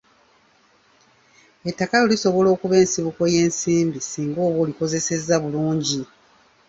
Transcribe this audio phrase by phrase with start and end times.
[1.69, 6.01] Ettaka lyo lisobola okuba ensibuko y'ensimbi singa oba olikozesezza bulungi.